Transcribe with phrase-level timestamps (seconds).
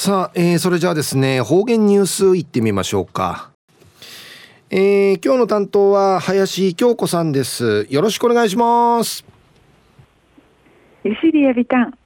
[0.00, 3.50] さあ、えー、それじゃあですね方言ニュースいってみましょうか。
[4.70, 7.84] えー、今日の担当は林京子さんです。
[7.90, 9.24] よろしくお願いします。
[11.02, 11.98] ゆしりやびたん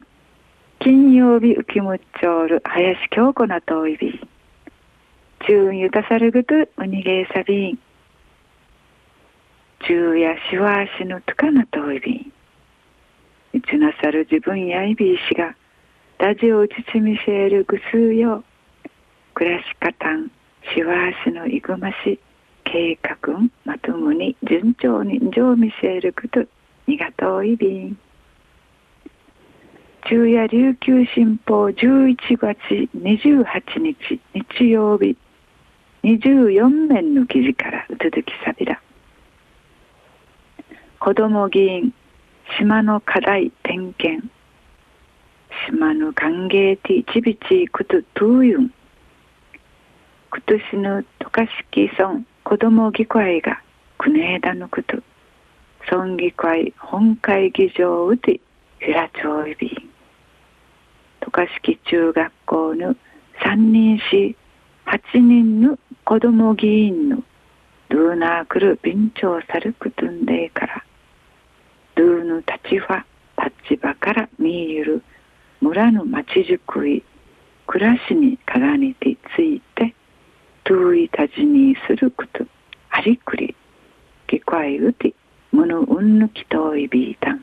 [0.79, 4.19] 金曜日浮きむっちょる林京子なといび
[5.47, 7.79] 中ゆたさるぐとうにげさびん。
[9.87, 12.33] 中やしわしぬとかなといびん
[13.53, 15.55] いちなさる自分やいびいしが
[16.23, 18.45] ラジオを包みせるぐすうよ。
[19.35, 20.31] 暮らし方ん
[20.73, 20.95] しわ
[21.25, 22.21] しのいぐまし
[22.63, 26.45] 計画んまともに順調に上見せること
[26.87, 27.99] にがといびん
[30.09, 32.57] 中夜琉球新報11月
[32.97, 33.45] 28
[33.81, 35.17] 日日曜日。
[36.05, 38.81] 24面の記事から続きさびら
[41.01, 41.93] 子ども議員
[42.57, 44.32] 島の課題点検。
[45.67, 48.71] 島の歓迎ティチビチクトトゥーユン
[50.31, 53.63] クトシヌトカシキソン子ども議会が
[53.99, 54.97] クネーダのクト
[55.89, 58.41] 村議会本会議場うて
[58.81, 59.91] フィラチョイビン
[61.21, 62.97] 渡嘉敷中学校の
[63.45, 64.37] 3人し
[64.87, 67.23] 8人の子ども議員の
[67.89, 70.85] ルーナークル便調さるくとんでから
[71.95, 73.05] ルーヌ立ちファ
[73.69, 75.03] 立場から見ゆる
[75.73, 77.03] 村の町づくり
[77.67, 79.95] 暮らしにかがにてついて
[80.65, 82.45] トゥイタジにすること
[82.91, 83.57] ありくり
[84.29, 85.15] ぎこいうて
[85.51, 87.43] むぬうんぬきといびいたん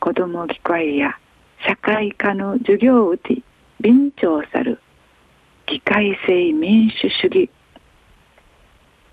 [0.00, 1.16] 子供ぎこいや
[1.64, 3.40] 社会科の授業うて
[3.80, 4.80] 便調さる
[5.68, 7.48] 議会制民主主義。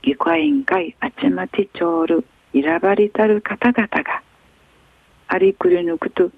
[0.01, 4.23] 議会委員会あちまちちょうる選ばれたる方々が
[5.27, 6.31] ありくりぬくと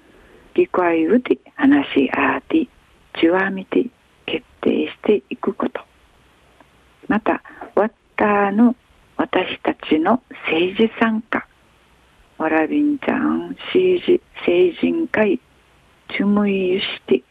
[0.53, 2.67] 議会うて話し合って
[3.19, 3.85] ちわみて
[4.25, 5.81] 決定していくこと
[7.07, 7.41] また
[7.75, 8.75] わったの
[9.17, 11.47] 私たちの政治参加
[12.37, 15.39] わらびんちゃん政治成人会
[16.15, 17.23] ちむいゆして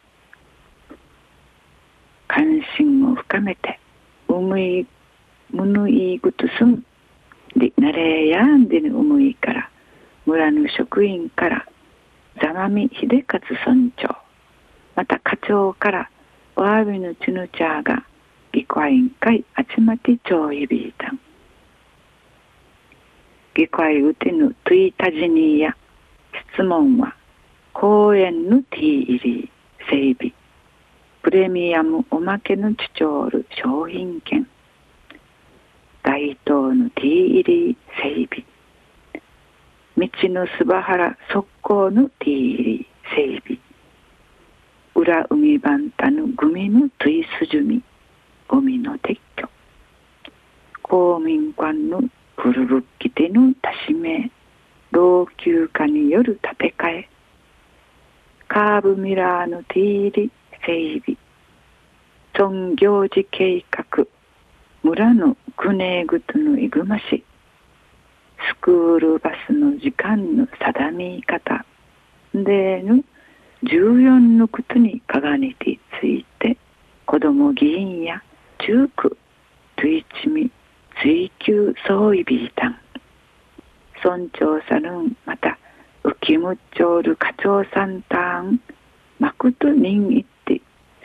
[2.29, 3.79] 関心を深めて
[4.29, 4.87] うむい
[5.51, 6.83] むぬいぐとすん
[7.57, 9.71] でなれやんでぬうむいから
[10.25, 11.67] 村の職員から
[12.53, 14.15] 座間見秀勝村長。
[14.95, 16.11] また課長から
[16.55, 18.05] ワービヌチヌチャーが
[18.53, 21.19] 議会委員会あちまち町いびいたん
[23.55, 25.77] 議会うてぬトゥイタジニーや
[26.53, 27.17] 質問は
[27.73, 29.51] 公園のティー入り
[29.89, 30.35] 整備。
[31.23, 34.47] プレミアムおまけのチチョール商品券。
[36.03, 37.09] 街頭のティー
[37.41, 38.52] 入り整備。
[40.03, 43.59] 道のすばはら側溝のティー入り整備。
[44.97, 47.83] 裏海番たぬグミのトゥイスジュミ
[48.49, 49.49] ゴミの撤去。
[50.83, 52.03] 公民館の
[52.37, 54.33] 古ぶっきてのたしめ
[54.91, 57.09] 老朽化による建て替え。
[58.49, 60.33] カーブミラーの手入り
[60.67, 61.17] 整備。
[62.35, 64.05] 村行事計画。
[64.83, 67.23] 村のクネーグトのいぐまし。
[68.63, 71.67] クールバスの時間の定め方。
[72.33, 73.03] での
[73.65, 76.57] 14のことにかがねてついて
[77.05, 78.23] 子ども議員や
[78.59, 79.19] 中区
[79.77, 80.51] 追一味
[81.03, 82.79] 追求総意ビータン
[84.03, 85.59] 村長さるんまた
[86.05, 88.61] 浮きむっちょる課長さんたん
[89.19, 90.61] まくと人いって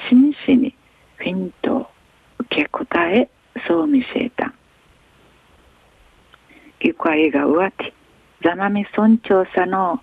[0.09, 0.75] 真摯に
[1.17, 1.89] フィント
[2.39, 3.27] 受け答え
[3.67, 4.36] そう見せた。
[6.79, 7.93] 議会が終わって
[8.43, 9.99] ざまみ村長さの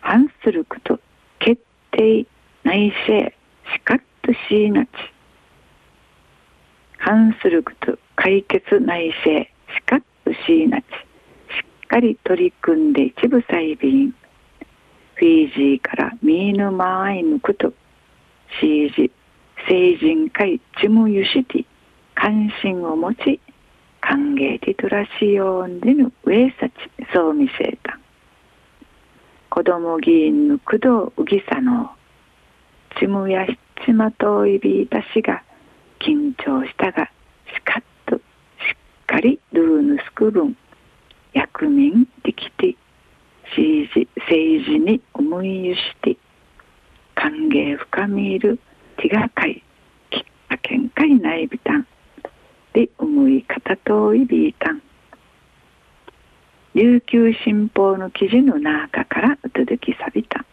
[0.00, 0.98] 反すること
[1.38, 1.62] 決
[1.92, 2.26] 定
[2.64, 3.32] 内政
[3.72, 4.88] しかっとしなち。
[6.98, 10.84] 反すること解決内政しかっとしなち。
[10.84, 10.86] し
[11.84, 14.10] っかり取り組んで一部裁便
[15.14, 17.72] フィージーからミーヌマーイヌクト
[18.60, 19.10] シージ。
[19.68, 21.66] 成人会チムユシティ。
[22.14, 23.40] 関心を持ち
[24.08, 26.74] 歓迎ティトラシヨンでのウェイサチ
[27.12, 27.98] そう見せた。
[29.50, 31.90] 子供議員の工藤うぎさの
[32.98, 35.42] ちむやひちまといびいたしが
[36.00, 37.10] 緊張したが
[37.54, 38.24] しかっとしっ
[39.06, 40.56] かりルーヌスクブン
[41.34, 42.76] 役民力て
[43.50, 46.16] 政治政治に思いゆして
[47.14, 48.58] 歓迎深みいる
[48.96, 49.62] 手がかい
[50.10, 51.46] きっかけんかいない
[52.78, 54.82] びたんで思い方といびいたん。
[56.74, 60.44] 琉球新報の記事の中から続きさびた。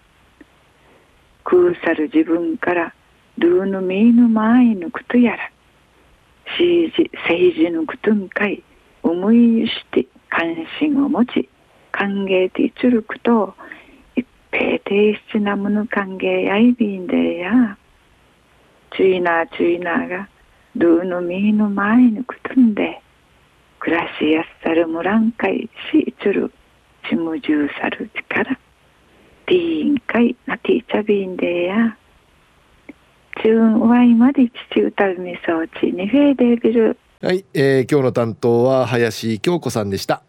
[1.43, 2.93] 空さる自分から
[3.37, 5.51] ドゥーヌミーヌマイヌクトやら。
[6.57, 8.63] シージ政治のクトンかい。
[9.03, 11.47] 思いして関心を持ち
[11.91, 13.53] 歓迎てちるくと
[14.15, 17.77] 一平低質なもの歓迎やいびんでや。
[18.97, 20.29] チュイナーチュイナーが
[20.75, 23.01] ルーの身の前にくつんで
[23.79, 26.51] 暮らしやすさるもらんかいしちる
[27.09, 28.57] ちむじゅうさる力
[29.47, 31.97] ティーンかいなティーチャビンでや
[33.41, 36.97] チューンワイまで父歌うみそうちにフェーデビル。
[37.21, 40.23] はい、えー、今日の担当は林京子さんでした。